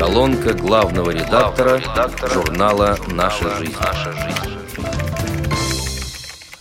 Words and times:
Колонка 0.00 0.54
главного 0.54 1.10
редактора, 1.10 1.76
редактора 1.76 2.32
журнала 2.32 2.96
«Наша 3.08 3.54
жизнь». 3.58 3.74
«Наша 3.78 4.12
жизнь». 4.14 4.58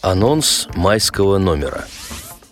Анонс 0.02 0.68
майского 0.76 1.38
номера. 1.38 1.86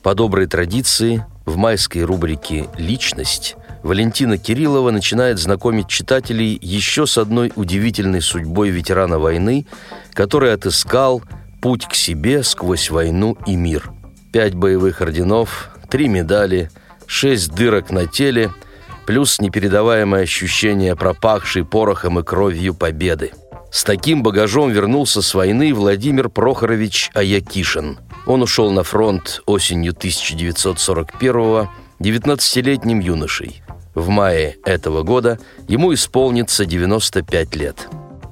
По 0.02 0.16
доброй 0.16 0.48
традиции, 0.48 1.26
в 1.46 1.58
майской 1.58 2.04
рубрике 2.04 2.70
«Личность» 2.78 3.58
Валентина 3.84 4.38
Кириллова 4.38 4.92
начинает 4.92 5.40
знакомить 5.40 5.90
читателей 5.90 6.58
еще 6.62 7.06
с 7.06 7.18
одной 7.18 7.52
удивительной 7.58 8.22
судьбой 8.22 8.70
ветерана 8.70 9.20
войны, 9.20 9.66
который 10.14 10.54
отыскал 10.54 11.22
путь 11.62 11.86
к 11.86 11.96
себе 11.96 12.44
сквозь 12.44 12.90
войну 12.92 13.38
и 13.46 13.58
мир. 13.58 13.92
Пять 14.32 14.56
боевых 14.56 15.02
орденов, 15.02 15.70
три 15.90 16.08
медали, 16.08 16.72
шесть 17.08 17.54
дырок 17.54 17.92
на 17.92 18.08
теле– 18.08 18.54
плюс 19.08 19.40
непередаваемое 19.40 20.24
ощущение 20.24 20.96
пропахшей 20.96 21.64
порохом 21.64 22.20
и 22.20 22.24
кровью 22.24 22.76
победы. 22.76 23.32
С 23.72 23.86
таким 23.86 24.22
багажом 24.22 24.70
вернулся 24.70 25.22
с 25.22 25.34
войны 25.34 25.74
Владимир 25.74 26.30
Прохорович 26.30 27.10
Аякишин. 27.14 28.00
Он 28.26 28.44
ушел 28.44 28.70
на 28.70 28.84
фронт 28.84 29.42
осенью 29.46 29.94
1941-го 29.94 31.70
19-летним 32.02 33.00
юношей. 33.00 33.64
В 33.96 34.10
мае 34.10 34.58
этого 34.66 35.04
года 35.04 35.40
ему 35.70 35.94
исполнится 35.94 36.66
95 36.66 37.56
лет. 37.56 37.88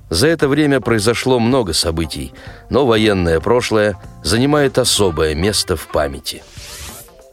За 0.10 0.28
это 0.28 0.50
время 0.50 0.82
произошло 0.82 1.40
много 1.40 1.72
событий, 1.72 2.34
но 2.70 2.86
военное 2.86 3.40
прошлое 3.40 3.98
занимает 4.24 4.78
особое 4.78 5.36
место 5.36 5.78
в 5.78 5.88
памяти. 5.88 6.44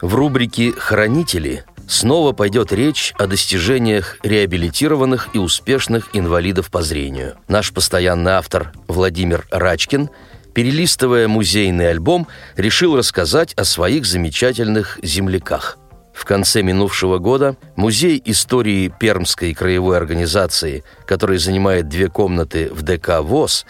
В 0.00 0.14
рубрике 0.14 0.72
«Хранители» 0.72 1.64
снова 1.92 2.32
пойдет 2.32 2.72
речь 2.72 3.14
о 3.18 3.26
достижениях 3.26 4.18
реабилитированных 4.22 5.30
и 5.34 5.38
успешных 5.38 6.08
инвалидов 6.14 6.70
по 6.70 6.82
зрению. 6.82 7.36
Наш 7.48 7.72
постоянный 7.72 8.32
автор 8.32 8.72
Владимир 8.88 9.46
Рачкин, 9.50 10.10
перелистывая 10.54 11.28
музейный 11.28 11.90
альбом, 11.90 12.26
решил 12.56 12.96
рассказать 12.96 13.52
о 13.54 13.64
своих 13.64 14.06
замечательных 14.06 14.98
земляках. 15.02 15.78
В 16.14 16.24
конце 16.24 16.62
минувшего 16.62 17.18
года 17.18 17.56
Музей 17.74 18.20
истории 18.24 18.92
Пермской 19.00 19.54
краевой 19.54 19.96
организации, 19.96 20.84
который 21.06 21.38
занимает 21.38 21.88
две 21.88 22.08
комнаты 22.08 22.70
в 22.72 22.82
ДК 22.82 23.20
ВОЗ, 23.20 23.66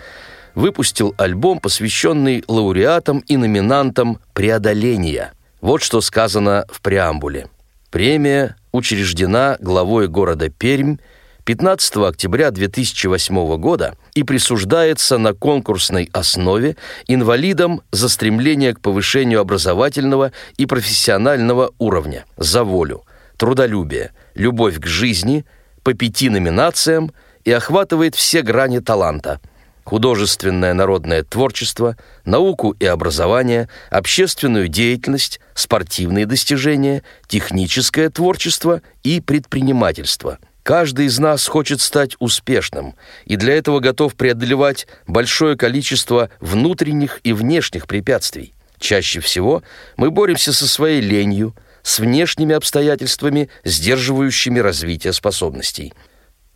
выпустил 0.55 1.15
альбом, 1.19 1.61
посвященный 1.61 2.45
лауреатам 2.49 3.21
и 3.21 3.37
номинантам 3.37 4.19
«Преодоления». 4.35 5.33
Вот 5.61 5.83
что 5.83 6.01
сказано 6.01 6.67
в 6.69 6.81
преамбуле– 6.83 7.49
Премия 7.93 8.57
учреждена 8.73 9.59
главой 9.61 10.09
города 10.09 10.49
Пермь 10.49 10.97
15 11.45 11.97
октября 11.97 12.51
2008 12.51 13.59
года 13.59 13.99
и 14.15 14.23
присуждается 14.23 15.19
на 15.19 15.35
конкурсной 15.35 16.09
основе 16.11 16.79
инвалидам 17.07 17.83
за 17.91 18.09
стремление 18.09 18.75
к 18.75 18.81
повышению 18.81 19.41
образовательного 19.41 20.33
и 20.57 20.65
профессионального 20.65 21.73
уровня, 21.77 22.25
за 22.39 22.65
волю, 22.65 23.05
трудолюбие, 23.37 24.13
любовь 24.35 24.81
к 24.81 24.87
жизни 24.87 25.45
по 25.83 25.93
пяти 25.93 26.31
номинациям 26.31 27.13
и 27.45 27.53
охватывает 27.53 28.15
все 28.15 28.41
грани 28.41 28.79
таланта– 28.79 29.39
художественное 29.85 30.75
народное 30.75 31.23
творчество, 31.23 31.97
науку 32.25 32.75
и 32.79 32.87
образование, 32.87 33.69
общественную 33.91 34.69
деятельность, 34.69 35.41
спортивные 35.55 36.27
достижения, 36.27 37.03
техническое 37.27 38.11
творчество 38.11 38.83
и 39.03 39.21
предпринимательство. 39.21 40.39
Каждый 40.63 41.07
из 41.07 41.19
нас 41.19 41.47
хочет 41.49 41.81
стать 41.81 42.15
успешным 42.21 42.95
и 43.25 43.37
для 43.37 43.55
этого 43.55 43.81
готов 43.81 44.15
преодолевать 44.15 44.87
большое 45.09 45.57
количество 45.57 46.31
внутренних 46.41 47.21
и 47.25 47.33
внешних 47.33 47.89
препятствий. 47.89 48.55
Чаще 48.79 49.21
всего 49.21 49.63
мы 49.97 50.11
боремся 50.11 50.53
со 50.53 50.69
своей 50.69 51.01
ленью, 51.01 51.55
с 51.83 51.99
внешними 51.99 52.55
обстоятельствами, 52.55 53.49
сдерживающими 53.65 54.61
развитие 54.61 55.13
способностей. 55.13 55.93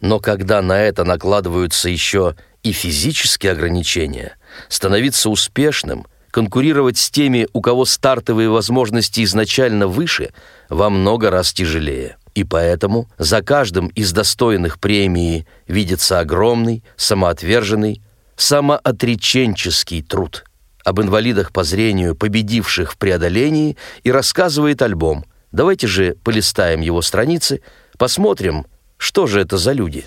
Но 0.01 0.21
когда 0.21 0.63
на 0.63 0.81
это 0.81 1.05
накладываются 1.05 1.89
еще 1.89 2.37
и 2.63 2.73
физические 2.73 3.53
ограничения, 3.53 4.37
становиться 4.69 5.31
успешным, 5.31 6.07
конкурировать 6.31 6.99
с 6.99 7.11
теми, 7.11 7.49
у 7.53 7.63
кого 7.63 7.85
стартовые 7.85 8.51
возможности 8.51 9.25
изначально 9.25 9.87
выше, 9.87 10.35
во 10.69 10.91
много 10.91 11.31
раз 11.31 11.53
тяжелее. 11.53 12.19
И 12.35 12.45
поэтому 12.45 13.09
за 13.17 13.41
каждым 13.41 13.87
из 13.89 14.13
достойных 14.13 14.79
премии 14.79 15.47
видится 15.67 16.21
огромный, 16.21 16.85
самоотверженный, 16.97 18.03
самоотреченческий 18.37 20.03
труд. 20.03 20.45
Об 20.85 21.01
инвалидах 21.01 21.53
по 21.53 21.65
зрению, 21.65 22.15
победивших 22.15 22.93
в 22.93 22.99
преодолении, 22.99 23.79
и 24.05 24.13
рассказывает 24.13 24.83
альбом. 24.83 25.25
Давайте 25.53 25.87
же 25.87 26.17
полистаем 26.23 26.83
его 26.83 27.01
страницы, 27.01 27.63
посмотрим, 27.97 28.67
что 28.99 29.27
же 29.27 29.41
это 29.41 29.59
за 29.59 29.73
люди. 29.73 30.07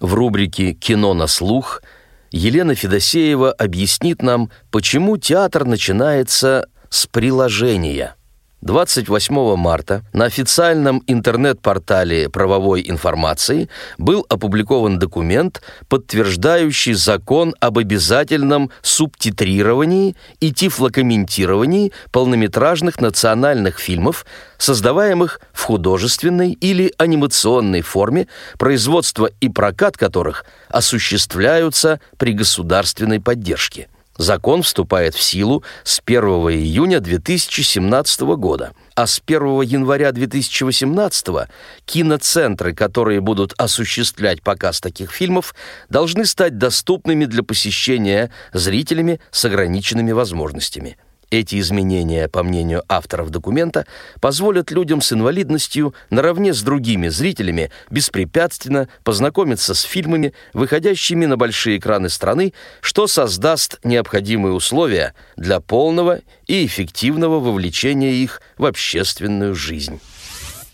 В 0.00 0.14
рубрике 0.14 0.72
«Кино 0.72 1.14
на 1.14 1.26
слух» 1.26 1.82
Елена 2.30 2.74
Федосеева 2.74 3.52
объяснит 3.52 4.22
нам, 4.22 4.50
почему 4.70 5.16
театр 5.16 5.64
начинается 5.64 6.68
с 6.90 7.06
приложения– 7.06 8.14
28 8.60 9.56
марта 9.56 10.02
на 10.12 10.24
официальном 10.24 11.02
интернет-портале 11.06 12.28
правовой 12.28 12.84
информации 12.88 13.68
был 13.98 14.26
опубликован 14.28 14.98
документ, 14.98 15.62
подтверждающий 15.88 16.94
закон 16.94 17.54
об 17.60 17.78
обязательном 17.78 18.70
субтитрировании 18.82 20.16
и 20.40 20.52
тифлокомментировании 20.52 21.92
полнометражных 22.10 23.00
национальных 23.00 23.78
фильмов, 23.78 24.26
создаваемых 24.58 25.40
в 25.52 25.62
художественной 25.62 26.50
или 26.50 26.92
анимационной 26.98 27.82
форме, 27.82 28.26
производство 28.58 29.30
и 29.40 29.48
прокат 29.48 29.96
которых 29.96 30.44
осуществляются 30.68 32.00
при 32.16 32.32
государственной 32.32 33.20
поддержке. 33.20 33.88
Закон 34.18 34.62
вступает 34.62 35.14
в 35.14 35.22
силу 35.22 35.62
с 35.84 36.02
1 36.04 36.20
июня 36.50 36.98
2017 36.98 38.20
года, 38.36 38.74
а 38.96 39.06
с 39.06 39.22
1 39.24 39.60
января 39.62 40.10
2018 40.10 41.48
киноцентры, 41.84 42.74
которые 42.74 43.20
будут 43.20 43.54
осуществлять 43.56 44.42
показ 44.42 44.80
таких 44.80 45.12
фильмов, 45.12 45.54
должны 45.88 46.26
стать 46.26 46.58
доступными 46.58 47.26
для 47.26 47.44
посещения 47.44 48.32
зрителями 48.52 49.20
с 49.30 49.44
ограниченными 49.44 50.10
возможностями– 50.10 50.98
эти 51.30 51.58
изменения, 51.60 52.28
по 52.28 52.42
мнению 52.42 52.82
авторов 52.88 53.30
документа, 53.30 53.86
позволят 54.20 54.70
людям 54.70 55.00
с 55.00 55.12
инвалидностью 55.12 55.94
наравне 56.10 56.54
с 56.54 56.62
другими 56.62 57.08
зрителями 57.08 57.70
беспрепятственно 57.90 58.88
познакомиться 59.04 59.74
с 59.74 59.82
фильмами, 59.82 60.32
выходящими 60.54 61.26
на 61.26 61.36
большие 61.36 61.78
экраны 61.78 62.08
страны, 62.08 62.54
что 62.80 63.06
создаст 63.06 63.78
необходимые 63.84 64.54
условия 64.54 65.14
для 65.36 65.60
полного 65.60 66.20
и 66.46 66.64
эффективного 66.64 67.40
вовлечения 67.40 68.12
их 68.12 68.40
в 68.56 68.64
общественную 68.64 69.54
жизнь. 69.54 70.00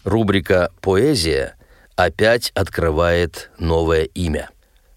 Рубрика 0.05 0.71
«Поэзия» 0.81 1.57
опять 1.97 2.51
открывает 2.55 3.51
новое 3.59 4.05
имя. 4.05 4.51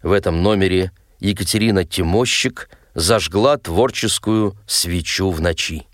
В 0.03 0.11
этом 0.11 0.43
номере 0.43 0.91
Екатерина 1.19 1.83
Тимощик– 1.83 2.69
зажгла 2.97 3.57
творческую 3.57 4.57
свечу 4.65 5.29
в 5.29 5.39
ночи. 5.39 5.85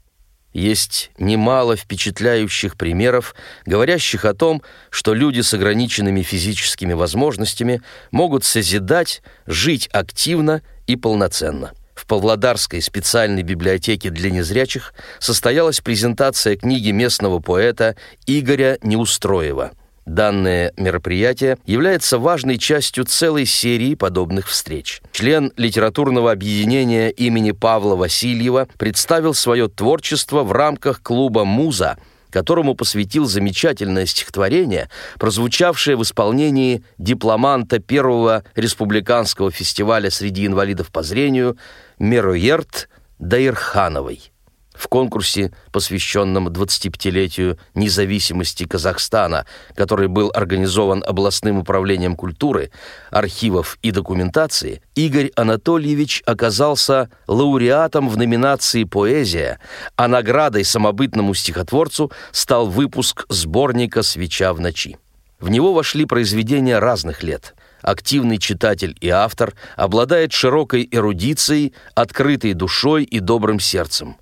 Есть 0.54 1.12
немало 1.18 1.76
впечатляющих 1.76 2.78
примеров, 2.78 3.36
говорящих 3.66 4.24
о 4.24 4.34
том, 4.34 4.62
что 4.90 5.14
люди 5.14 5.42
с 5.42 5.54
ограниченными 5.54 6.22
физическими 6.22 6.94
возможностями 6.94 7.82
могут 8.12 8.46
созидать, 8.46 9.22
жить 9.46 9.90
активно 9.92 10.62
и 10.88 10.96
полноценно. 10.96 11.74
В 11.94 12.06
Павлодарской 12.06 12.82
специальной 12.82 13.44
библиотеке 13.44 14.10
для 14.10 14.32
незрячих 14.32 14.94
состоялась 15.20 15.82
презентация 15.82 16.56
книги 16.56 16.92
местного 16.92 17.40
поэта 17.40 17.98
Игоря 18.26 18.78
Неустроева– 18.82 19.72
Данное 20.06 20.74
мероприятие 20.76 21.58
является 21.66 22.18
важной 22.18 22.58
частью 22.58 23.06
целой 23.06 23.46
серии 23.46 23.96
подобных 23.96 24.48
встреч. 24.48 25.02
Член 25.12 25.54
литературного 25.56 26.32
объединения 26.32 27.10
имени 27.10 27.52
Павла 27.52 27.96
Васильева 27.96 28.68
представил 28.78 29.34
свое 29.34 29.70
творчество 29.70 30.44
в 30.44 30.52
рамках 30.52 31.02
клуба 31.02 31.46
«Муза», 31.46 31.98
которому 32.30 32.74
посвятил 32.74 33.26
замечательное 33.26 34.06
стихотворение, 34.08 34.90
прозвучавшее 35.20 35.96
в 35.96 36.02
исполнении 36.02 36.84
дипломанта 36.98 37.80
первого 37.80 38.44
республиканского 38.56 39.52
фестиваля 39.52 40.10
среди 40.10 40.48
инвалидов 40.48 40.92
по 40.92 41.04
зрению 41.04 41.58
Меруерт 42.00 42.90
Даирхановой. 43.20 44.33
В 44.74 44.88
конкурсе, 44.88 45.54
посвященном 45.72 46.48
25-летию 46.48 47.60
независимости 47.76 48.66
Казахстана, 48.66 49.46
который 49.76 50.08
был 50.08 50.32
организован 50.34 51.04
областным 51.06 51.60
управлением 51.60 52.16
культуры, 52.16 52.72
архивов 53.12 53.78
и 53.84 53.92
документации, 53.92 54.82
Игорь 54.96 55.32
Анатольевич 55.36 56.24
оказался 56.26 57.10
лауреатом 57.28 58.10
в 58.10 58.18
номинации 58.18 58.84
«Поэзия», 58.84 59.60
а 59.96 60.08
наградой 60.08 60.66
самобытному 60.66 61.34
стихотворцу 61.34 62.12
стал 62.32 62.68
выпуск 62.68 63.26
сборника 63.30 64.02
«Свеча 64.02 64.54
в 64.54 64.60
ночи». 64.60 64.98
В 65.40 65.50
него 65.50 65.74
вошли 65.74 66.06
произведения 66.06 66.80
разных 66.80 67.22
лет. 67.22 67.54
Активный 67.82 68.38
читатель 68.38 68.96
и 69.02 69.10
автор 69.10 69.54
обладает 69.76 70.32
широкой 70.32 70.88
эрудицией, 70.90 71.74
открытой 71.96 72.54
душой 72.54 73.04
и 73.04 73.20
добрым 73.20 73.60
сердцем. 73.60 74.16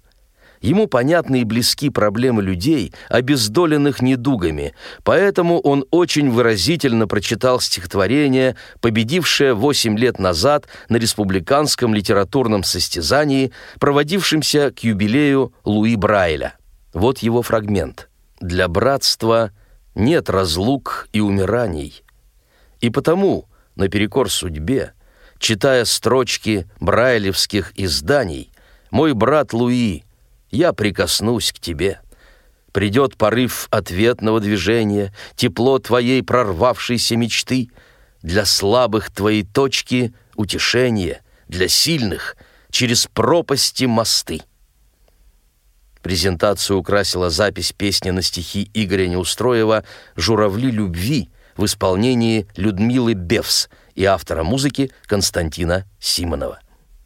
Ему 0.62 0.86
понятны 0.86 1.42
и 1.42 1.44
близки 1.44 1.90
проблемы 1.90 2.44
людей, 2.44 2.94
обездоленных 3.10 4.02
недугами, 4.02 4.76
поэтому 5.04 5.60
он 5.60 5.86
очень 5.90 6.30
выразительно 6.30 7.08
прочитал 7.08 7.60
стихотворение, 7.60 8.56
победившее 8.80 9.56
восемь 9.56 9.98
лет 9.98 10.20
назад 10.20 10.68
на 10.88 10.98
республиканском 10.98 11.96
литературном 11.96 12.64
состязании, 12.64 13.52
проводившемся 13.80 14.70
к 14.72 14.84
юбилею 14.84 15.52
Луи 15.66 15.96
Брайля. 15.96 16.54
Вот 16.94 17.20
его 17.20 17.42
фрагмент. 17.42 18.08
«Для 18.40 18.68
братства 18.68 19.52
нет 19.96 20.30
разлук 20.30 21.08
и 21.12 21.22
умираний. 21.22 22.04
И 22.82 22.92
потому, 22.92 23.46
наперекор 23.76 24.30
судьбе, 24.30 24.94
читая 25.40 25.86
строчки 25.86 26.68
брайлевских 26.80 27.72
изданий, 27.76 28.52
мой 28.92 29.14
брат 29.14 29.54
Луи– 29.54 30.04
я 30.52 30.74
прикоснусь 30.74 31.52
к 31.52 31.60
тебе. 31.60 32.00
Придет 32.72 33.18
порыв 33.18 33.68
ответного 33.72 34.40
движения, 34.40 35.14
тепло 35.36 35.80
твоей 35.80 36.24
прорвавшейся 36.24 37.18
мечты, 37.18 37.70
для 38.22 38.46
слабых 38.46 39.10
твоей 39.12 39.44
точки 39.44 40.14
утешение, 40.36 41.22
для 41.48 41.68
сильных 41.68 42.38
через 42.70 43.08
пропасти 43.08 43.86
мосты. 43.86 44.42
Презентацию 46.02 46.78
украсила 46.78 47.30
запись 47.30 47.74
песни 47.74 48.12
на 48.12 48.22
стихи 48.22 48.70
Игоря 48.74 49.08
Неустроева 49.08 49.84
«Журавли 50.16 50.72
любви» 50.72 51.30
в 51.58 51.66
исполнении 51.66 52.48
Людмилы 52.56 53.14
Бевс 53.14 53.70
и 53.94 54.06
автора 54.06 54.44
музыки 54.44 54.92
Константина 55.06 55.86
Симонова. 56.00 56.61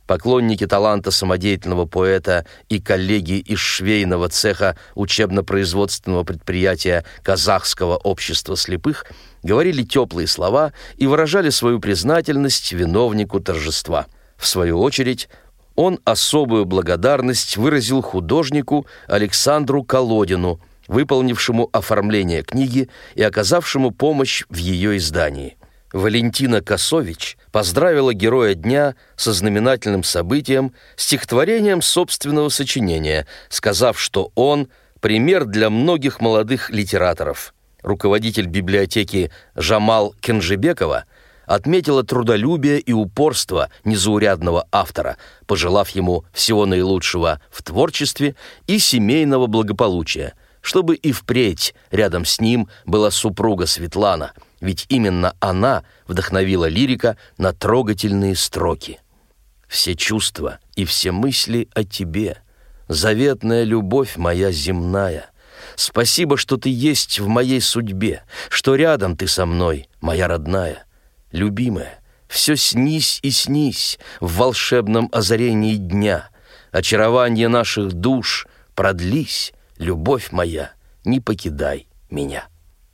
Поклонники 0.07 0.68
таланта 0.68 1.10
самодеятельного 1.10 1.86
поэта 1.86 2.46
и 2.69 2.80
коллеги 2.80 3.40
из 3.40 3.57
швейного 3.57 4.30
цеха 4.30 4.78
учебно-производственного 4.94 6.24
предприятия 6.24 7.06
Казахского 7.24 7.98
общества 7.98 8.56
слепых 8.56 9.06
говорили 9.42 9.84
теплые 9.84 10.28
слова 10.28 10.74
и 10.98 11.07
выражали 11.07 11.50
свою 11.50 11.80
признательность 11.80 12.72
виновнику 12.72 13.40
торжества. 13.40 14.06
В 14.38 14.46
свою 14.46 14.80
очередь, 14.80 15.28
он 15.75 16.00
особую 16.06 16.66
благодарность 16.66 17.58
выразил 17.58 18.01
художнику 18.01 18.86
Александру 19.08 19.84
Колодину, 19.84 20.62
выполнившему 20.88 21.69
оформление 21.74 22.44
книги 22.44 22.90
и 23.16 23.24
оказавшему 23.24 23.90
помощь 23.90 24.44
в 24.50 24.58
ее 24.58 24.98
издании. 24.98 25.58
Валентина 25.96 26.60
Косович 26.60 27.38
поздравила 27.54 28.14
героя 28.14 28.54
дня 28.54 28.96
со 29.16 29.32
знаменательным 29.32 30.04
событием 30.04 30.74
стихотворением 30.98 31.82
собственного 31.82 32.50
сочинения, 32.50 33.26
сказав, 33.48 33.98
что 33.98 34.30
он– 34.36 34.68
пример 35.00 35.46
для 35.46 35.70
многих 35.70 36.20
молодых 36.20 36.70
литераторов. 36.70 37.54
Руководитель 37.82 38.48
библиотеки 38.48 39.32
Жамал 39.56 40.14
Кенжебекова 40.20 41.06
отметила 41.46 42.04
трудолюбие 42.04 42.82
и 42.82 42.92
упорство 42.92 43.70
незаурядного 43.86 44.68
автора, 44.74 45.16
пожелав 45.48 45.92
ему 45.92 46.26
всего 46.34 46.66
наилучшего 46.66 47.40
в 47.50 47.64
творчестве 47.64 48.36
и 48.68 48.80
семейного 48.80 49.48
благополучия, 49.48 50.34
чтобы 50.60 50.96
и 50.96 51.14
впредь 51.14 51.74
рядом 51.90 52.26
с 52.26 52.42
ним 52.42 52.68
была 52.86 53.12
супруга 53.12 53.66
Светлана– 53.66 54.34
ведь 54.66 54.88
именно 54.90 55.36
она 55.40 55.84
вдохновила 56.08 56.68
лирика 56.68 57.18
на 57.38 57.54
трогательные 57.54 58.36
строки. 58.36 59.00
«Все 59.68 59.96
чувства 59.96 60.58
и 60.76 60.86
все 60.86 61.12
мысли 61.12 61.70
о 61.76 61.84
тебе, 61.84 62.40
заветная 62.88 63.64
любовь 63.64 64.18
моя 64.18 64.52
земная. 64.52 65.30
Спасибо, 65.76 66.36
что 66.36 66.58
ты 66.58 66.70
есть 66.70 67.20
в 67.20 67.28
моей 67.28 67.62
судьбе, 67.62 68.24
что 68.50 68.74
рядом 68.74 69.16
ты 69.16 69.28
со 69.28 69.46
мной, 69.46 69.88
моя 70.02 70.28
родная. 70.28 70.86
Любимая, 71.32 72.00
все 72.28 72.56
снись 72.56 73.20
и 73.22 73.30
снись 73.30 74.00
в 74.20 74.38
волшебном 74.38 75.10
озарении 75.12 75.76
дня. 75.76 76.30
Очарование 76.72 77.50
наших 77.50 77.94
душ 77.94 78.48
продлись, 78.74 79.54
любовь 79.78 80.32
моя, 80.32 80.72
не 81.04 81.20
покидай 81.20 81.88
меня». 82.10 82.48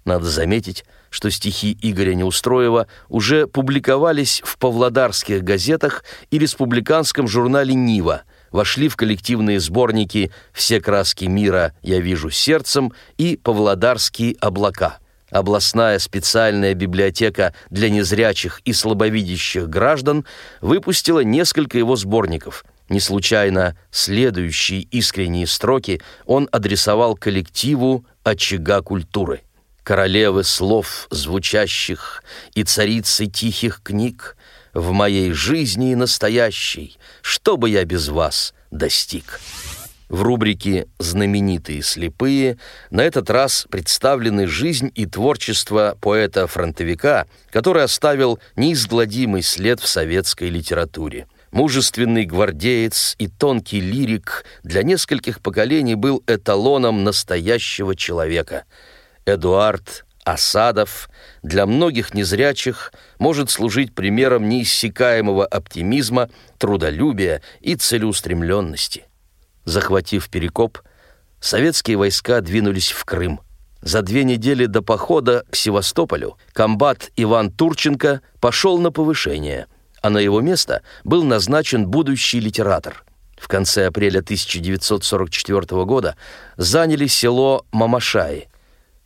Надо 0.06 0.26
заметить, 0.26 0.84
что 1.12 1.30
стихи 1.30 1.78
Игоря 1.82 2.16
Неустроева 2.16 2.88
уже 3.10 3.46
публиковались 3.46 4.42
в 4.44 4.58
павлодарских 4.58 5.44
газетах 5.44 6.04
и 6.32 6.40
республиканском 6.40 7.28
журнале 7.28 7.76
«Нива», 7.76 8.24
вошли 8.50 8.88
в 8.88 8.96
коллективные 8.96 9.60
сборники 9.60 10.32
«Все 10.54 10.82
краски 10.82 11.26
мира 11.26 11.74
я 11.84 12.00
вижу 12.00 12.32
сердцем» 12.32 12.94
и 13.18 13.38
«Павлодарские 13.38 14.36
облака». 14.40 14.98
Областная 15.30 16.00
специальная 16.00 16.74
библиотека 16.74 17.54
для 17.70 17.90
незрячих 17.90 18.62
и 18.66 18.74
слабовидящих 18.74 19.70
граждан 19.70 20.26
выпустила 20.60 21.22
несколько 21.22 21.78
его 21.78 21.96
сборников. 21.96 22.66
Не 22.90 23.00
случайно 23.00 23.78
следующие 23.92 24.82
искренние 24.82 25.48
строки 25.48 26.02
он 26.26 26.50
адресовал 26.52 27.16
коллективу 27.16 28.06
«Очага 28.24 28.82
культуры» 28.82 29.42
королевы 29.84 30.44
слов 30.44 31.08
звучащих 31.10 32.24
и 32.54 32.64
царицы 32.64 33.26
тихих 33.26 33.82
книг, 33.84 34.36
в 34.74 34.92
моей 34.92 35.32
жизни 35.32 35.92
и 35.92 35.96
настоящей, 35.96 36.98
что 37.22 37.58
бы 37.58 37.70
я 37.70 37.84
без 37.84 38.08
вас 38.08 38.54
достиг. 38.72 39.40
В 40.08 40.24
рубрике 40.24 40.88
«Знаменитые 41.00 41.82
слепые» 41.82 42.58
на 42.90 43.02
этот 43.02 43.30
раз 43.30 43.66
представлены 43.70 44.46
жизнь 44.46 44.92
и 44.94 45.06
творчество 45.06 45.98
поэта-фронтовика, 46.02 47.28
который 47.50 47.84
оставил 47.84 48.40
неизгладимый 48.58 49.42
след 49.42 49.80
в 49.80 49.88
советской 49.88 50.50
литературе. 50.50 51.28
Мужественный 51.52 52.26
гвардеец 52.26 53.16
и 53.20 53.28
тонкий 53.28 53.80
лирик 53.80 54.44
для 54.64 54.84
нескольких 54.84 55.42
поколений 55.42 55.96
был 55.96 56.24
эталоном 56.28 57.04
настоящего 57.04 57.96
человека– 57.96 58.66
Эдуард 59.26 60.06
Асадов 60.24 61.10
для 61.42 61.66
многих 61.66 62.14
незрячих 62.14 62.94
может 63.20 63.50
служить 63.50 63.94
примером 63.94 64.50
неиссякаемого 64.50 65.46
оптимизма, 65.46 66.30
трудолюбия 66.58 67.42
и 67.60 67.76
целеустремленности. 67.76 69.06
Захватив 69.66 70.30
Перекоп, 70.30 70.80
советские 71.40 71.98
войска 71.98 72.42
двинулись 72.42 72.92
в 72.92 73.04
Крым. 73.06 73.42
За 73.82 74.04
две 74.04 74.24
недели 74.24 74.68
до 74.68 74.84
похода 74.84 75.44
к 75.50 75.56
Севастополю 75.56 76.38
комбат 76.54 77.10
Иван 77.16 77.52
Турченко 77.52 78.22
пошел 78.40 78.78
на 78.78 78.92
повышение, 78.92 79.66
а 80.04 80.12
на 80.12 80.20
его 80.20 80.40
место 80.42 80.84
был 81.04 81.24
назначен 81.24 81.88
будущий 81.88 82.40
литератор. 82.40 83.04
В 83.38 83.48
конце 83.48 83.88
апреля 83.88 84.20
1944 84.20 85.84
года 85.86 86.16
заняли 86.58 87.08
село 87.08 87.66
Мамашаи, 87.72 88.51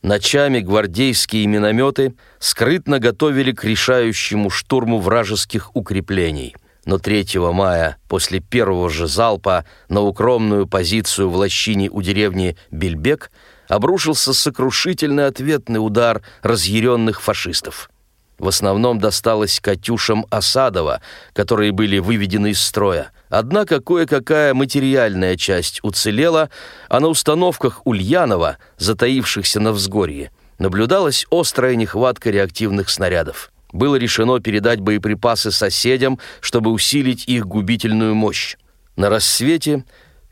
Ночами 0.06 0.60
гвардейские 0.60 1.48
минометы 1.48 2.14
скрытно 2.38 3.00
готовили 3.00 3.52
к 3.54 3.64
решающему 3.64 4.52
штурму 4.52 5.00
вражеских 5.00 5.76
укреплений. 5.76 6.56
Но 6.86 7.00
3 7.00 7.40
мая, 7.52 7.98
после 8.08 8.40
первого 8.40 8.88
же 8.92 9.08
залпа 9.08 9.66
на 9.90 10.02
укромную 10.02 10.68
позицию 10.68 11.32
в 11.32 11.36
лощине 11.36 11.90
у 11.90 12.04
деревни 12.04 12.56
Бельбек, 12.70 13.32
обрушился 13.68 14.36
сокрушительный 14.36 15.26
ответный 15.26 15.84
удар 15.84 16.22
разъяренных 16.44 17.20
фашистов. 17.20 17.90
В 18.38 18.48
основном 18.48 19.00
досталось 19.00 19.60
«Катюшам» 19.60 20.26
Осадова, 20.30 21.02
которые 21.34 21.72
были 21.72 22.00
выведены 22.00 22.52
из 22.52 22.62
строя. 22.62 23.12
Однако 23.30 23.80
кое-какая 23.80 24.54
материальная 24.54 25.36
часть 25.38 25.80
уцелела, 25.84 26.50
а 26.90 27.00
на 27.00 27.08
установках 27.08 27.82
Ульянова, 27.86 28.58
затаившихся 28.78 29.60
на 29.60 29.72
взгорье, 29.72 30.32
наблюдалась 30.60 31.26
острая 31.32 31.76
нехватка 31.76 32.30
реактивных 32.30 32.90
снарядов. 32.90 33.52
Было 33.72 33.96
решено 33.96 34.40
передать 34.40 34.80
боеприпасы 34.80 35.52
соседям, 35.52 36.20
чтобы 36.40 36.72
усилить 36.72 37.28
их 37.28 37.46
губительную 37.46 38.16
мощь. 38.16 38.58
На 38.96 39.10
рассвете 39.10 39.84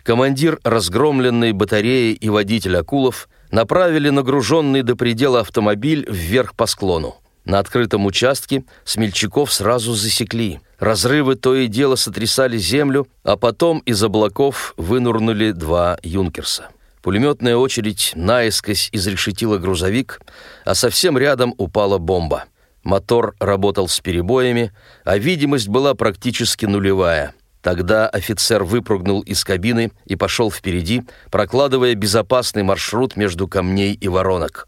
командир 0.03 0.59
разгромленной 0.63 1.51
батареи 1.51 2.13
и 2.13 2.29
водитель 2.29 2.77
Акулов 2.77 3.27
направили 3.51 4.09
нагруженный 4.09 4.81
до 4.81 4.95
предела 4.95 5.41
автомобиль 5.41 6.05
вверх 6.09 6.55
по 6.55 6.65
склону. 6.65 7.17
На 7.45 7.59
открытом 7.59 8.05
участке 8.05 8.63
смельчаков 8.85 9.51
сразу 9.51 9.93
засекли. 9.93 10.61
Разрывы 10.79 11.35
то 11.35 11.55
и 11.55 11.67
дело 11.67 11.95
сотрясали 11.95 12.57
землю, 12.57 13.07
а 13.23 13.35
потом 13.35 13.79
из 13.79 14.01
облаков 14.03 14.73
вынурнули 14.77 15.51
два 15.51 15.97
«Юнкерса». 16.03 16.69
Пулеметная 17.01 17.57
очередь 17.57 18.13
наискось 18.15 18.87
изрешетила 18.93 19.57
грузовик, 19.57 20.21
а 20.63 20.73
совсем 20.73 21.17
рядом 21.17 21.53
упала 21.57 21.97
бомба. 21.97 22.45
Мотор 22.83 23.35
работал 23.39 23.89
с 23.89 23.99
перебоями, 23.99 24.71
а 25.03 25.17
видимость 25.17 25.67
была 25.67 25.95
практически 25.95 26.65
нулевая. 26.65 27.33
Тогда 27.61 28.09
офицер 28.09 28.63
выпрыгнул 28.63 29.21
из 29.21 29.43
кабины 29.45 29.91
и 30.05 30.17
пошел 30.17 30.51
впереди, 30.51 31.03
прокладывая 31.31 31.95
безопасный 31.95 32.63
маршрут 32.63 33.15
между 33.15 33.47
камней 33.47 33.93
и 33.93 34.07
воронок. 34.09 34.67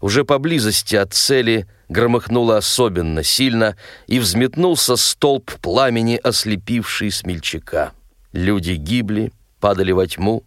Уже 0.00 0.24
поблизости 0.24 0.96
от 0.96 1.14
цели 1.14 1.66
громыхнуло 1.88 2.56
особенно 2.56 3.22
сильно, 3.22 3.76
и 4.06 4.18
взметнулся 4.18 4.96
столб 4.96 5.50
пламени, 5.60 6.20
ослепивший 6.22 7.10
смельчака. 7.10 7.92
Люди 8.32 8.72
гибли, 8.72 9.32
падали 9.60 9.92
во 9.92 10.06
тьму, 10.06 10.44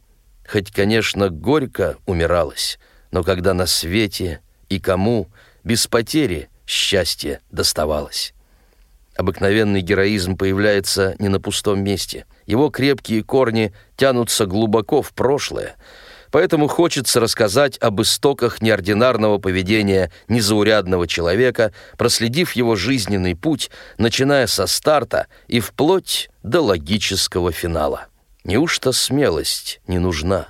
хоть, 0.48 0.72
конечно, 0.72 1.30
горько 1.30 1.98
умиралось, 2.06 2.80
но 3.12 3.24
когда 3.24 3.54
на 3.54 3.66
свете 3.66 4.42
и 4.70 4.80
кому 4.80 5.30
без 5.64 5.88
потери 5.88 6.50
счастье 6.66 7.42
доставалось. 7.52 8.34
Обыкновенный 9.16 9.82
героизм 9.82 10.38
появляется 10.38 11.16
не 11.18 11.28
на 11.28 11.40
пустом 11.40 11.84
месте. 11.84 12.26
Его 12.46 12.70
крепкие 12.70 13.24
корни 13.24 13.74
тянутся 13.96 14.46
глубоко 14.46 15.02
в 15.02 15.12
прошлое, 15.14 15.76
Поэтому 16.32 16.68
хочется 16.68 17.20
рассказать 17.20 17.78
об 17.80 18.02
истоках 18.02 18.62
неординарного 18.62 19.38
поведения 19.38 20.12
незаурядного 20.28 21.08
человека, 21.08 21.74
проследив 21.98 22.54
его 22.54 22.76
жизненный 22.76 23.36
путь, 23.36 23.70
начиная 23.98 24.48
со 24.48 24.68
старта 24.68 25.28
и 25.48 25.60
вплоть 25.60 26.30
до 26.44 26.62
логического 26.62 27.52
финала. 27.52 28.08
Неужто 28.44 28.92
смелость 28.92 29.82
не 29.88 30.00
нужна? 30.00 30.48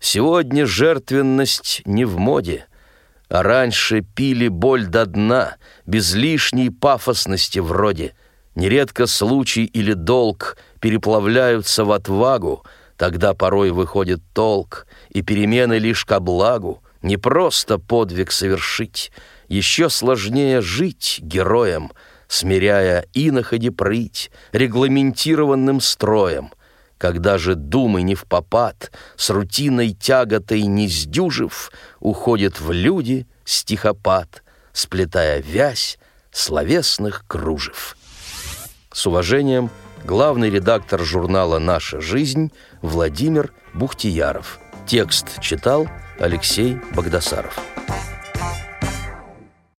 Сегодня 0.00 0.66
жертвенность 0.66 1.82
не 1.84 2.04
в 2.04 2.16
моде, 2.18 2.66
а 3.28 3.42
раньше 3.42 4.02
пили 4.02 4.48
боль 4.48 4.86
до 4.86 5.06
дна, 5.06 5.56
без 5.86 6.14
лишней 6.14 6.70
пафосности 6.70 7.58
вроде. 7.58 8.14
Нередко 8.54 9.06
случай 9.06 9.64
или 9.64 9.92
долг 9.92 10.56
переплавляются 10.80 11.84
в 11.84 11.92
отвагу, 11.92 12.64
Тогда 12.98 13.32
порой 13.32 13.70
выходит 13.70 14.20
толк, 14.34 14.86
и 15.10 15.22
перемены 15.22 15.78
лишь 15.78 16.04
ко 16.04 16.18
благу. 16.18 16.82
Не 17.00 17.16
просто 17.16 17.78
подвиг 17.78 18.32
совершить, 18.32 19.12
еще 19.46 19.88
сложнее 19.88 20.60
жить 20.60 21.20
героем, 21.22 21.92
смиряя 22.26 23.06
иноходи 23.14 23.70
прыть 23.70 24.32
регламентированным 24.50 25.80
строем. 25.80 26.50
Когда 26.98 27.38
же 27.38 27.54
думы 27.54 28.02
не 28.02 28.16
в 28.16 28.24
попад, 28.24 28.90
с 29.16 29.30
рутиной 29.30 29.92
тяготой 29.92 30.62
не 30.62 30.88
сдюжив, 30.88 31.70
уходит 32.00 32.60
в 32.60 32.72
люди 32.72 33.28
стихопад, 33.44 34.42
сплетая 34.72 35.40
вязь 35.40 36.00
словесных 36.32 37.24
кружев. 37.28 37.96
С 38.92 39.06
уважением– 39.06 39.70
главный 40.04 40.50
редактор 40.50 41.02
журнала 41.02 41.58
«Наша 41.58 42.00
жизнь» 42.00 42.52
Владимир 42.82 43.52
Бухтияров. 43.74 44.58
Текст 44.86 45.40
читал 45.40 45.88
Алексей 46.18 46.76
Богдасаров. 46.94 47.58